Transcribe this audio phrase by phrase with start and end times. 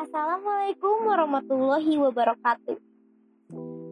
[0.00, 2.80] Assalamualaikum warahmatullahi wabarakatuh.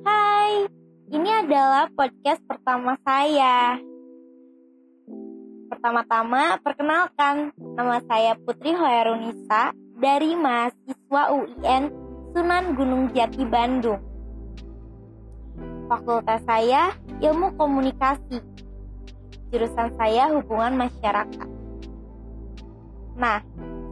[0.08, 0.64] Hai,
[1.12, 3.76] ini adalah podcast pertama saya.
[5.68, 11.92] Pertama-tama, perkenalkan, nama saya Putri Hoerunisa dari mahasiswa UIN
[12.32, 14.00] Sunan Gunung Jati Bandung.
[15.92, 18.40] Fakultas saya Ilmu Komunikasi.
[19.52, 21.48] Jurusan saya Hubungan Masyarakat.
[23.12, 23.44] Nah,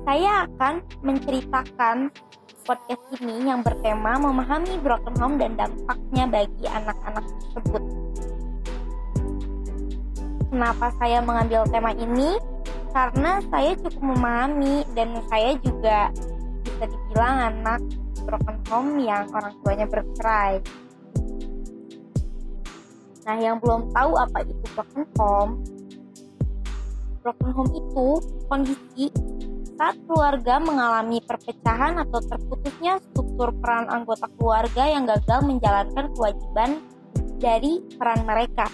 [0.06, 2.14] saya akan menceritakan
[2.62, 7.82] podcast ini yang bertema memahami broken home dan dampaknya bagi anak-anak tersebut.
[10.46, 12.38] Kenapa saya mengambil tema ini?
[12.94, 16.14] Karena saya cukup memahami dan saya juga
[16.62, 17.82] bisa dibilang anak
[18.22, 20.62] broken home yang orang tuanya bercerai.
[23.26, 25.52] Nah, yang belum tahu apa itu broken home,
[27.26, 28.06] broken home itu
[28.46, 29.10] kondisi
[29.76, 36.80] saat keluarga mengalami perpecahan atau terputusnya struktur peran anggota keluarga yang gagal menjalankan kewajiban
[37.36, 38.66] dari peran mereka.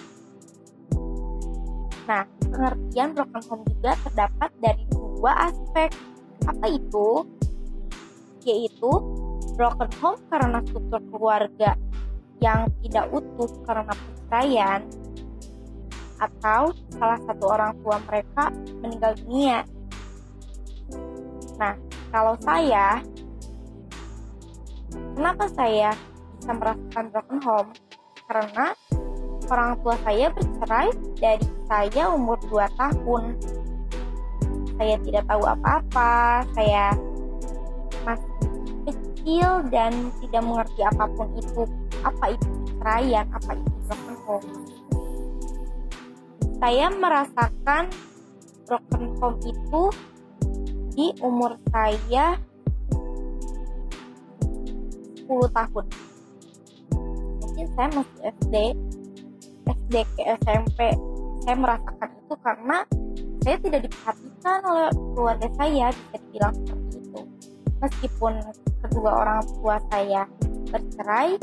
[2.07, 5.91] Nah, pengertian broken home juga terdapat dari dua aspek.
[6.47, 7.27] Apa itu?
[8.47, 8.91] Yaitu
[9.59, 11.75] broken home karena struktur keluarga
[12.43, 14.83] yang tidak utuh karena perceraian
[16.19, 18.51] atau salah satu orang tua mereka
[18.83, 19.67] meninggal dunia
[21.63, 21.79] Nah,
[22.11, 22.99] kalau saya,
[25.15, 25.95] kenapa saya
[26.35, 27.71] bisa merasakan broken home?
[28.27, 28.75] Karena
[29.47, 30.91] orang tua saya bercerai
[31.23, 33.39] dari saya umur 2 tahun.
[34.75, 36.99] Saya tidak tahu apa-apa, saya
[38.03, 38.35] masih
[38.91, 41.63] kecil dan tidak mengerti apa pun itu.
[42.03, 44.49] Apa itu perceraian, apa itu broken home.
[46.59, 47.87] Saya merasakan
[48.67, 49.83] broken home itu
[50.93, 52.37] di umur saya
[55.25, 55.87] 10 tahun.
[57.41, 58.55] Mungkin saya masih SD
[59.63, 60.81] SD ke SMP
[61.43, 62.79] saya merasakan itu karena
[63.43, 67.21] saya tidak diperhatikan oleh keluarga saya bisa dibilang seperti itu.
[67.83, 68.33] Meskipun
[68.87, 70.23] kedua orang tua saya
[70.71, 71.37] bercerai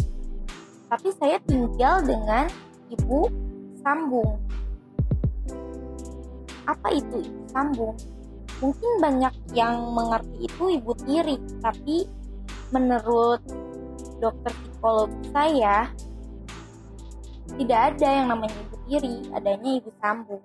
[0.90, 2.50] tapi saya tinggal dengan
[2.90, 3.30] ibu
[3.86, 4.40] sambung.
[6.66, 7.98] Apa itu ibu sambung
[8.60, 12.04] mungkin banyak yang mengerti itu ibu tiri tapi
[12.76, 13.40] menurut
[14.20, 15.88] dokter psikolog saya
[17.56, 20.44] tidak ada yang namanya ibu tiri adanya ibu sambung.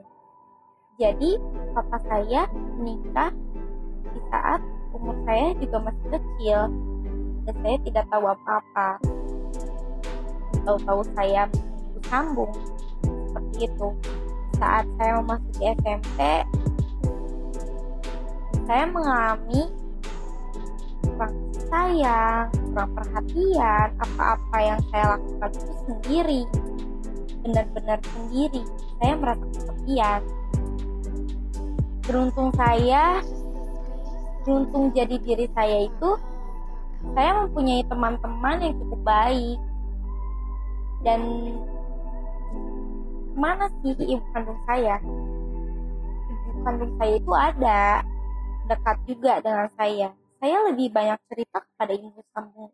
[0.94, 1.36] Jadi
[1.74, 2.46] papa saya
[2.78, 3.34] menikah
[4.14, 4.62] di saat
[4.94, 6.60] umur saya juga masih kecil
[7.44, 8.88] dan saya tidak tahu apa-apa.
[10.64, 11.50] Tahu-tahu saya
[11.92, 12.52] ibu sambung
[13.28, 13.88] seperti itu.
[14.54, 16.18] Saat saya memasuki SMP
[18.64, 19.62] saya mengalami
[21.04, 21.36] kurang
[21.68, 26.40] sayang, kurang perhatian, apa-apa yang saya lakukan itu sendiri,
[27.44, 28.62] benar-benar sendiri.
[28.98, 30.20] Saya merasa kesepian.
[32.04, 33.04] Beruntung saya,
[34.44, 36.10] beruntung jadi diri saya itu,
[37.12, 39.58] saya mempunyai teman-teman yang cukup baik.
[41.04, 41.20] Dan
[43.36, 44.96] mana sih ibu kandung saya?
[46.32, 47.84] Ibu kandung saya itu ada,
[48.68, 50.08] dekat juga dengan saya.
[50.40, 52.72] Saya lebih banyak cerita kepada ibu sambung,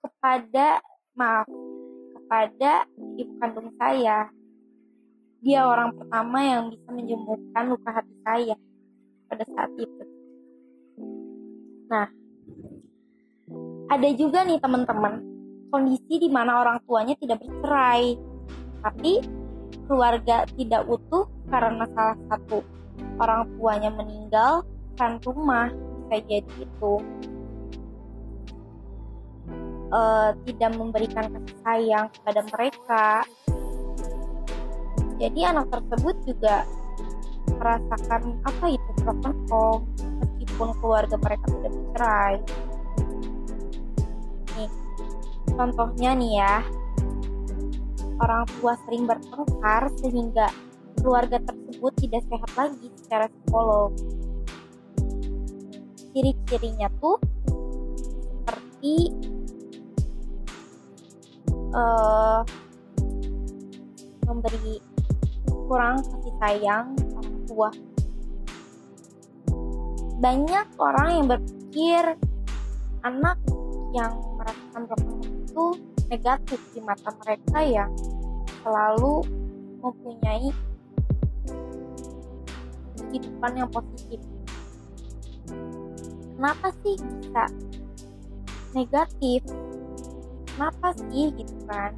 [0.00, 0.66] kepada
[1.12, 1.48] maaf,
[2.16, 2.88] kepada
[3.20, 4.32] ibu kandung saya.
[5.42, 8.56] Dia orang pertama yang bisa menyembuhkan luka hati saya
[9.26, 10.04] pada saat itu.
[11.90, 12.08] Nah,
[13.92, 15.20] ada juga nih teman-teman,
[15.68, 18.16] kondisi di mana orang tuanya tidak bercerai,
[18.80, 19.20] tapi
[19.84, 22.64] keluarga tidak utuh karena salah satu
[23.20, 24.64] orang tuanya meninggal
[24.96, 25.72] kan rumah
[26.12, 26.94] bisa jadi itu
[29.92, 33.06] uh, tidak memberikan kasih sayang kepada mereka.
[35.20, 36.66] Jadi anak tersebut juga
[37.56, 39.84] merasakan apa itu broken home
[40.18, 42.34] meskipun keluarga mereka tidak bercerai.
[44.58, 44.70] Nih
[45.54, 46.54] contohnya nih ya
[48.18, 50.46] orang tua sering bertengkar sehingga
[51.00, 53.90] keluarga tersebut tidak sehat lagi secara psikolog
[56.12, 57.16] ciri-cirinya tuh
[58.44, 58.96] seperti
[61.72, 62.44] uh,
[64.28, 64.76] memberi
[65.66, 66.86] kurang kasih sayang
[67.16, 67.70] orang tua.
[70.22, 72.02] Banyak orang yang berpikir
[73.02, 73.40] anak
[73.92, 75.66] yang merasakan broken itu
[76.12, 77.90] negatif di mata mereka yang
[78.62, 79.26] selalu
[79.82, 80.48] mempunyai
[83.10, 84.20] kehidupan yang positif
[86.42, 87.44] kenapa sih bisa
[88.74, 89.46] negatif?
[90.50, 91.94] Kenapa sih gitu kan?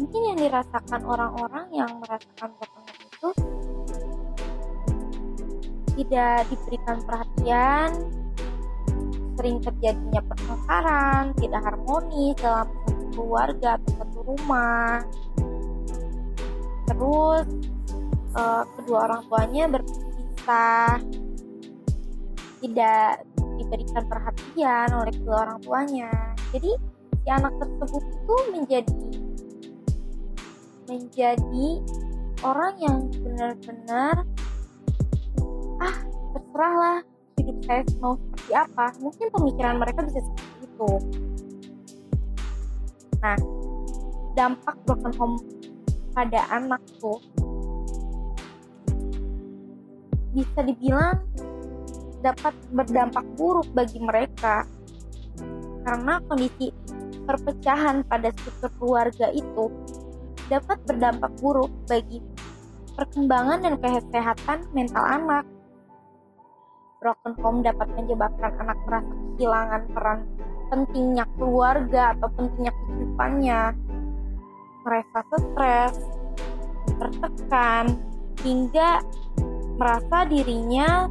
[0.00, 3.28] Mungkin yang dirasakan orang-orang yang merasakan home itu
[5.92, 7.88] tidak diberikan perhatian
[9.36, 12.68] sering terjadinya pertengkaran tidak harmonis dalam
[13.12, 15.04] keluarga atau satu rumah.
[16.88, 17.44] Terus
[18.40, 20.96] uh, kedua orang tuanya berpisah
[22.62, 23.26] tidak
[23.58, 26.10] diberikan perhatian oleh kedua orang tuanya.
[26.54, 26.72] Jadi
[27.22, 28.96] si anak tersebut itu menjadi
[30.90, 31.68] menjadi
[32.42, 34.16] orang yang benar-benar
[35.82, 35.96] ah
[36.34, 36.98] terserahlah
[37.38, 38.86] hidup saya mau seperti apa.
[39.02, 40.90] Mungkin pemikiran mereka bisa seperti itu.
[43.22, 43.38] Nah
[44.32, 45.36] dampak broken home
[46.12, 47.20] pada anak tuh
[50.32, 51.20] bisa dibilang
[52.22, 54.64] dapat berdampak buruk bagi mereka
[55.82, 56.70] karena kondisi
[57.26, 59.66] perpecahan pada struktur keluarga itu
[60.46, 62.22] dapat berdampak buruk bagi
[62.94, 65.44] perkembangan dan kesehatan mental anak.
[67.02, 70.20] Broken home dapat menyebabkan anak merasa kehilangan peran
[70.70, 73.62] pentingnya keluarga atau pentingnya kehidupannya,
[74.86, 75.94] merasa stres,
[76.96, 77.84] tertekan,
[78.40, 79.02] hingga
[79.76, 81.10] merasa dirinya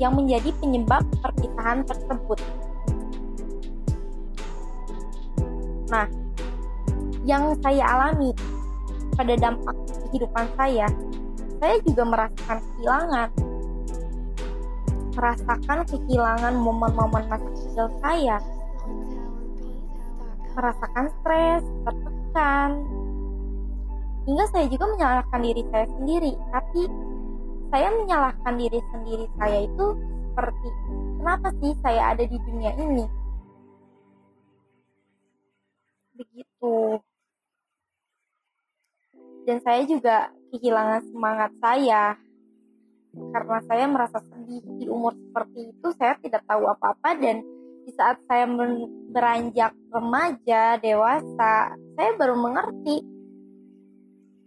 [0.00, 2.38] yang menjadi penyebab perpisahan tersebut.
[5.92, 6.08] Nah,
[7.28, 8.32] yang saya alami
[9.12, 9.76] pada dampak
[10.08, 10.86] kehidupan saya,
[11.60, 13.28] saya juga merasakan kehilangan.
[15.12, 18.40] Merasakan kehilangan momen-momen masa kecil saya.
[20.56, 22.70] Merasakan stres, tertekan.
[24.24, 26.82] Hingga saya juga menyalahkan diri saya sendiri, tapi
[27.72, 29.86] saya menyalahkan diri sendiri saya itu
[30.28, 30.68] seperti
[31.16, 33.04] kenapa sih saya ada di dunia ini?
[36.12, 37.00] Begitu.
[39.48, 42.20] Dan saya juga kehilangan semangat saya.
[43.12, 47.16] Karena saya merasa sedih di umur seperti itu saya tidak tahu apa-apa.
[47.16, 47.40] Dan
[47.88, 48.44] di saat saya
[49.08, 53.00] beranjak remaja dewasa saya baru mengerti.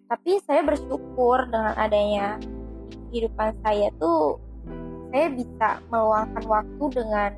[0.05, 2.37] Tapi saya bersyukur dengan adanya
[3.09, 4.39] kehidupan saya tuh
[5.15, 7.31] saya bisa meluangkan waktu dengan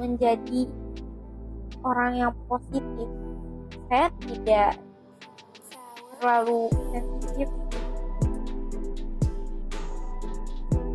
[0.00, 0.64] menjadi
[1.84, 3.08] orang yang positif.
[3.92, 4.80] Saya tidak
[6.16, 7.48] terlalu sensitif.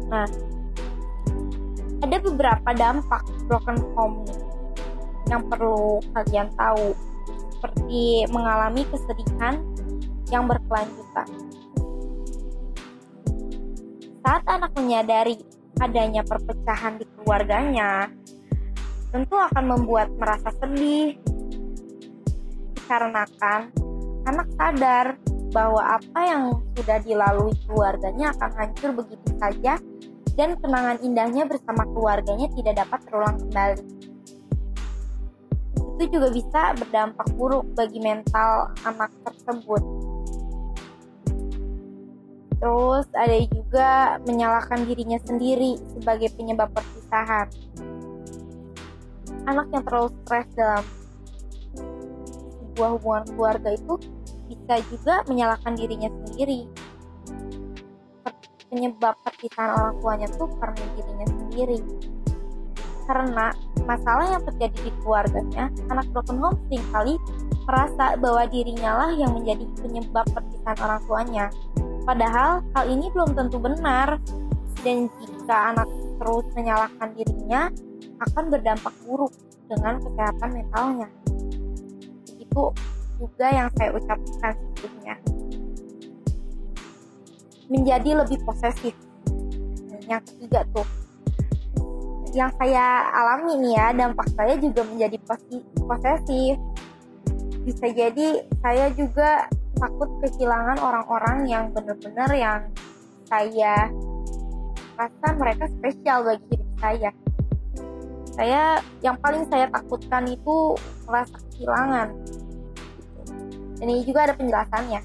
[0.09, 0.25] Nah
[2.01, 4.25] ada beberapa dampak broken home
[5.29, 6.97] yang perlu kalian tahu.
[7.57, 9.57] Seperti mengalami kesedihan
[10.29, 11.29] yang berkelanjutan
[14.25, 15.37] saat anak menyadari
[15.77, 18.09] adanya perpecahan di keluarganya,
[19.13, 21.13] tentu akan membuat merasa sedih.
[22.73, 23.69] Dikarenakan
[24.25, 25.05] anak sadar
[25.53, 26.43] bahwa apa yang
[26.73, 29.77] sudah dilalui keluarganya akan hancur begitu saja
[30.33, 33.83] dan kenangan indahnya bersama keluarganya tidak dapat terulang kembali.
[35.95, 40.04] Itu juga bisa berdampak buruk bagi mental anak tersebut
[42.65, 47.45] Terus ada juga menyalahkan dirinya sendiri sebagai penyebab perpisahan.
[49.45, 50.81] Anak yang terlalu stres dalam
[52.73, 54.01] sebuah hubungan keluarga itu
[54.49, 56.65] bisa juga menyalahkan dirinya sendiri.
[58.73, 61.79] Penyebab perpisahan orang tuanya tuh karena dirinya sendiri.
[63.05, 63.53] Karena
[63.85, 67.13] masalah yang terjadi di keluarganya, anak broken home sering kali
[67.69, 71.45] merasa bahwa dirinya lah yang menjadi penyebab perpisahan orang tuanya
[72.05, 74.21] Padahal hal ini belum tentu benar
[74.85, 75.89] dan jika anak
[76.21, 77.73] terus menyalahkan dirinya
[78.29, 79.33] akan berdampak buruk
[79.65, 81.09] dengan kesehatan mentalnya.
[82.37, 82.71] Itu
[83.17, 85.15] juga yang saya ucapkan sebelumnya.
[87.65, 88.93] Menjadi lebih posesif.
[90.05, 90.85] Yang ketiga tuh,
[92.37, 95.17] yang saya alami nih ya, dampak saya juga menjadi
[95.81, 96.61] posesif.
[97.65, 102.59] Bisa jadi saya juga takut kehilangan orang-orang yang benar-benar yang
[103.27, 103.91] saya
[104.95, 107.11] rasa mereka spesial bagi hidup saya.
[108.35, 108.61] Saya
[108.99, 110.75] yang paling saya takutkan itu
[111.07, 112.07] merasa kehilangan.
[113.79, 115.01] Dan ini juga ada penjelasannya.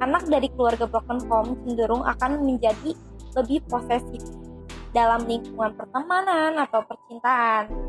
[0.00, 2.92] Anak dari keluarga broken home cenderung akan menjadi
[3.36, 4.24] lebih posesif
[4.92, 7.87] dalam lingkungan pertemanan atau percintaan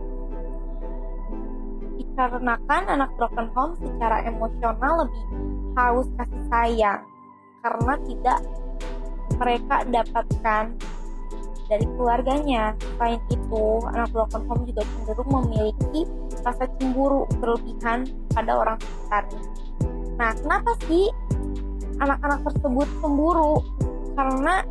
[2.11, 5.23] dikarenakan anak broken home secara emosional lebih
[5.77, 7.01] haus kasih sayang
[7.63, 8.39] karena tidak
[9.39, 10.63] mereka dapatkan
[11.69, 12.73] dari keluarganya.
[12.97, 16.01] Selain itu, anak broken home juga cenderung memiliki
[16.41, 19.41] rasa cemburu berlebihan pada orang sekitarnya.
[20.17, 21.07] Nah, kenapa sih
[22.01, 23.63] anak-anak tersebut cemburu?
[24.17, 24.65] Karena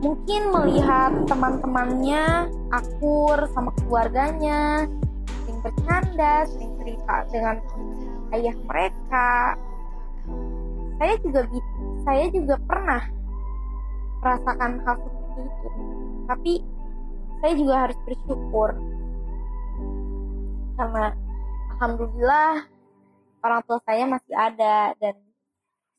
[0.00, 4.90] mungkin melihat teman-temannya akur sama keluarganya,
[5.66, 7.56] bercanda, sering cerita dengan
[8.38, 9.30] ayah mereka.
[10.96, 11.40] Saya juga
[12.06, 13.02] saya juga pernah
[14.22, 15.68] merasakan hal seperti itu.
[16.26, 16.52] Tapi
[17.42, 18.70] saya juga harus bersyukur
[20.76, 21.04] karena
[21.76, 22.52] alhamdulillah
[23.40, 25.14] orang tua saya masih ada dan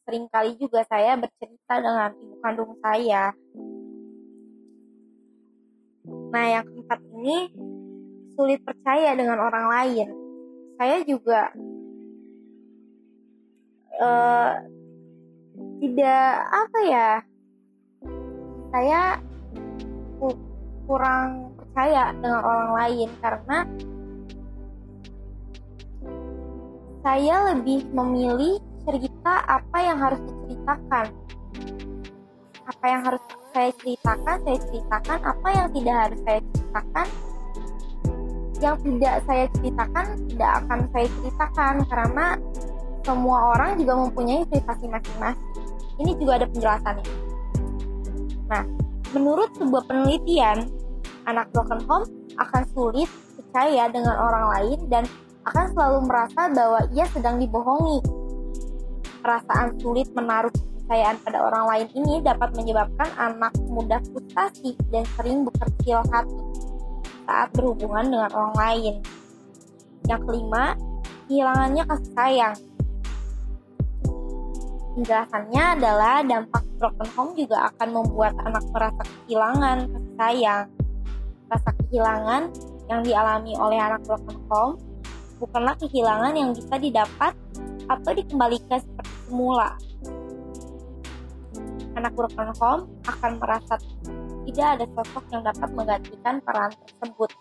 [0.08, 3.36] sering kali juga saya bercerita dengan ibu kandung saya.
[6.08, 7.52] Nah, yang keempat ini
[8.38, 10.08] sulit percaya dengan orang lain.
[10.78, 11.50] Saya juga
[13.98, 14.54] uh,
[15.82, 17.10] tidak apa ya
[18.70, 19.02] saya
[20.86, 23.58] kurang percaya dengan orang lain karena
[27.02, 31.06] saya lebih memilih cerita apa yang harus diceritakan
[32.68, 33.24] apa yang harus
[33.56, 37.08] saya ceritakan saya ceritakan apa yang tidak harus saya ceritakan
[38.62, 42.26] yang tidak saya ceritakan tidak akan saya ceritakan karena
[43.06, 45.66] semua orang juga mempunyai privasi masing-masing.
[45.98, 47.06] Ini juga ada penjelasannya.
[48.52, 48.64] Nah
[49.16, 50.68] menurut sebuah penelitian
[51.30, 52.06] anak broken home
[52.38, 53.10] akan sulit
[53.40, 55.04] percaya dengan orang lain dan
[55.48, 58.04] akan selalu merasa bahwa ia sedang dibohongi.
[59.24, 65.44] Perasaan sulit menaruh kepercayaan pada orang lain ini dapat menyebabkan anak mudah frustasi dan sering
[65.48, 66.40] berkecil hati
[67.28, 68.96] saat berhubungan dengan orang lain.
[70.08, 70.66] Yang kelima,
[71.28, 72.58] kehilangannya kasih sayang.
[74.98, 80.66] Penjelasannya adalah dampak broken home juga akan membuat anak merasa kehilangan kasih sayang.
[81.48, 82.42] Rasa kehilangan
[82.88, 84.74] yang dialami oleh anak broken home
[85.38, 87.36] bukanlah kehilangan yang bisa didapat
[87.86, 89.70] atau dikembalikan seperti semula.
[91.94, 93.78] Anak broken home akan merasa
[94.48, 97.32] tidak ada sosok yang dapat menggantikan peran tersebut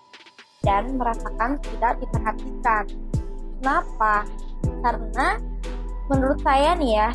[0.66, 2.84] dan merasakan tidak diperhatikan.
[3.62, 4.14] Kenapa?
[4.82, 5.28] Karena
[6.10, 7.10] menurut saya nih ya,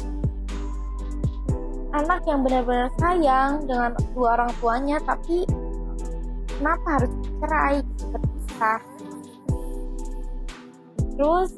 [1.92, 5.44] anak yang benar-benar sayang dengan dua orang tuanya tapi
[6.56, 7.12] kenapa harus
[7.44, 8.80] cerai berpisah
[11.22, 11.54] Terus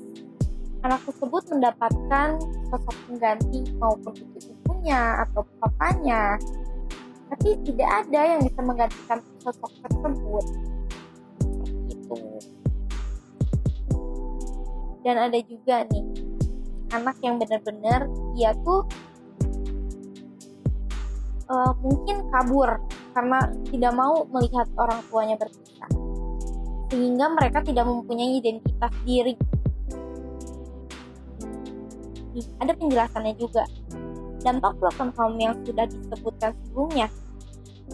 [0.83, 2.29] anak tersebut mendapatkan
[2.67, 6.35] sosok pengganti maupun itu ibunya atau papanya.
[7.33, 10.45] Tapi tidak ada yang bisa menggantikan sosok tersebut.
[11.41, 12.17] Seperti itu.
[15.01, 16.05] Dan ada juga nih
[16.93, 18.05] anak yang benar-benar
[18.37, 18.85] dia tuh
[21.49, 22.77] uh, mungkin kabur
[23.17, 25.89] karena tidak mau melihat orang tuanya berpisah
[26.93, 29.33] sehingga mereka tidak mempunyai identitas diri
[32.33, 33.63] Nih, ada penjelasannya juga.
[34.43, 37.07] Dampak broken home yang sudah disebutkan sebelumnya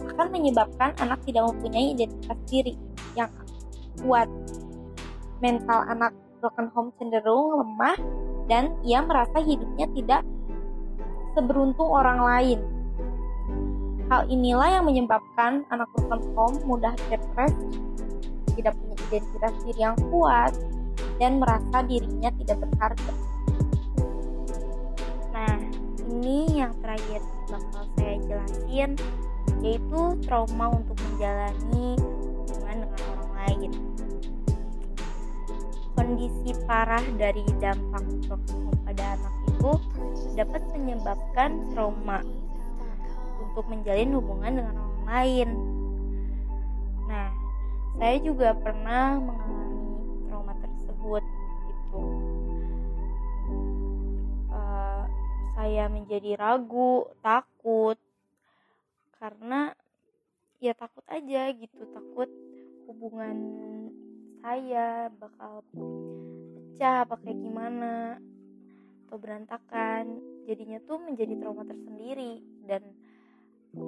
[0.00, 2.74] akan menyebabkan anak tidak mempunyai identitas diri
[3.14, 3.30] yang
[4.02, 4.26] kuat.
[5.38, 7.96] Mental anak broken home cenderung lemah
[8.50, 10.22] dan ia merasa hidupnya tidak
[11.38, 12.58] seberuntung orang lain.
[14.10, 17.78] Hal inilah yang menyebabkan anak broken home mudah depresi,
[18.58, 20.50] tidak punya identitas diri yang kuat,
[21.22, 23.29] dan merasa dirinya tidak berharga
[27.08, 28.90] yang bakal saya jelasin
[29.60, 33.70] yaitu trauma untuk menjalani hubungan dengan orang lain.
[35.96, 39.72] Kondisi parah dari dampak toksik pada anak itu
[40.36, 42.24] dapat menyebabkan trauma
[43.40, 45.48] untuk menjalin hubungan dengan orang lain.
[47.04, 47.28] Nah,
[48.00, 49.59] saya juga pernah mengalami
[55.60, 58.00] saya menjadi ragu, takut.
[59.20, 59.68] Karena
[60.56, 62.32] ya takut aja gitu, takut
[62.88, 63.36] hubungan
[64.40, 68.16] saya bakal pecah apa kayak gimana
[69.04, 70.24] atau berantakan.
[70.48, 72.80] Jadinya tuh menjadi trauma tersendiri dan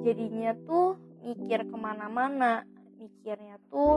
[0.05, 2.69] jadinya tuh mikir ke mana-mana.
[3.00, 3.97] Mikirnya tuh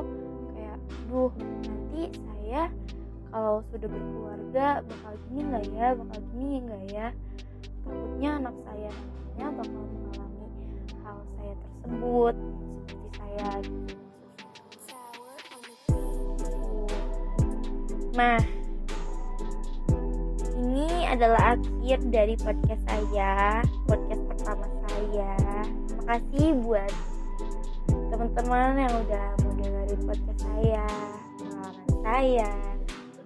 [0.56, 0.80] kayak
[1.12, 2.72] duh nanti saya
[3.36, 7.08] kalau sudah berkeluarga bakal gini nggak ya bakal gini nggak ya
[7.86, 10.48] takutnya anak saya nantinya bakal mengalami
[11.06, 12.36] hal saya tersebut
[12.90, 13.96] seperti saya gitu.
[18.18, 18.40] Nah
[20.58, 25.32] ini adalah akhir dari podcast saya podcast pertama saya.
[26.02, 26.94] Makasih buat
[28.10, 30.88] teman-teman yang udah mau podcast saya
[31.38, 32.52] pengalaman saya.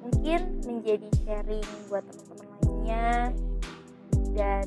[0.04, 3.32] Mungkin menjadi sharing buat teman-teman lainnya
[4.34, 4.66] dan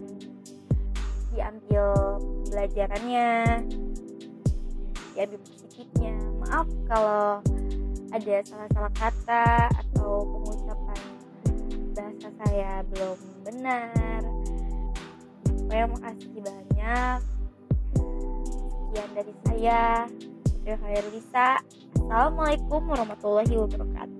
[1.32, 3.30] diambil pelajarannya
[5.12, 7.40] diambil positifnya maaf kalau
[8.12, 11.00] ada salah-salah kata atau pengucapan
[11.96, 14.20] bahasa saya belum benar.
[15.72, 17.18] Saya makasih banyak.
[18.76, 20.04] Sekian dari saya.
[20.62, 21.58] Putri Khairulisa
[21.98, 24.11] Assalamualaikum warahmatullahi wabarakatuh